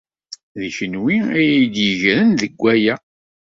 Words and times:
D 0.59 0.61
kenwi 0.75 1.17
ay 1.37 1.45
iyi-d-yegren 1.55 2.29
deg 2.41 2.53
waya! 2.61 2.95